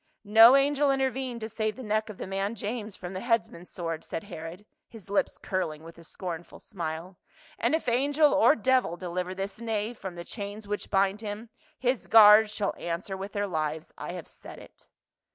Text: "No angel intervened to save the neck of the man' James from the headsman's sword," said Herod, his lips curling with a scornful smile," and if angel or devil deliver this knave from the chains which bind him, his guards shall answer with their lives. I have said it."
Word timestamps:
"No 0.39 0.55
angel 0.55 0.89
intervened 0.89 1.41
to 1.41 1.47
save 1.49 1.75
the 1.75 1.83
neck 1.83 2.09
of 2.09 2.17
the 2.17 2.25
man' 2.25 2.55
James 2.55 2.95
from 2.95 3.13
the 3.13 3.19
headsman's 3.19 3.69
sword," 3.69 4.03
said 4.03 4.23
Herod, 4.23 4.65
his 4.89 5.11
lips 5.11 5.37
curling 5.37 5.83
with 5.83 5.99
a 5.99 6.03
scornful 6.03 6.57
smile," 6.57 7.19
and 7.59 7.75
if 7.75 7.87
angel 7.87 8.33
or 8.33 8.55
devil 8.55 8.97
deliver 8.97 9.35
this 9.35 9.61
knave 9.61 9.99
from 9.99 10.15
the 10.15 10.25
chains 10.25 10.67
which 10.67 10.89
bind 10.89 11.21
him, 11.21 11.49
his 11.77 12.07
guards 12.07 12.51
shall 12.51 12.73
answer 12.79 13.15
with 13.15 13.33
their 13.33 13.45
lives. 13.45 13.93
I 13.95 14.13
have 14.13 14.27
said 14.27 14.57
it." 14.57 14.87